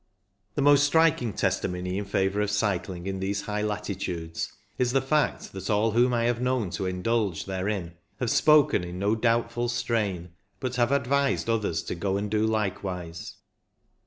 The 0.55 0.63
most 0.63 0.83
striking 0.83 1.31
testimony 1.31 1.99
in 1.99 2.05
favour 2.05 2.41
of 2.41 2.49
cycling 2.49 3.05
in 3.05 3.19
these 3.19 3.41
high 3.43 3.61
latitudes 3.61 4.51
is 4.79 4.93
the 4.93 4.99
fact 5.01 5.53
that 5.53 5.69
all 5.69 5.91
whom 5.91 6.11
I 6.11 6.23
have 6.23 6.41
known 6.41 6.71
to 6.71 6.87
indulge 6.87 7.45
therein 7.45 7.93
have 8.19 8.31
spoken 8.31 8.83
in 8.83 8.97
no 8.97 9.13
doubtful 9.15 9.69
strain, 9.69 10.29
but 10.59 10.77
have 10.77 10.91
advised 10.91 11.51
others 11.51 11.83
to 11.83 11.93
go 11.93 12.17
and 12.17 12.31
do 12.31 12.47
likewise. 12.47 13.35